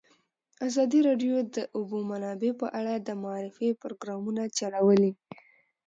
ازادي 0.67 0.99
راډیو 1.07 1.35
د 1.43 1.47
د 1.55 1.57
اوبو 1.77 1.97
منابع 2.11 2.51
په 2.61 2.67
اړه 2.79 2.93
د 2.97 3.09
معارفې 3.23 3.69
پروګرامونه 3.81 4.43
چلولي. 4.57 5.11